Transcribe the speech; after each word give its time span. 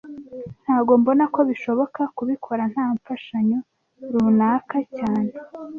Ntago 0.63 0.91
mbona 1.01 1.23
ko 1.33 1.39
bishoboka 1.49 2.01
kubikora 2.17 2.63
nta 2.73 2.85
mfashanyo 2.95 3.57
runaka 4.13 4.77
cyane 4.97 5.31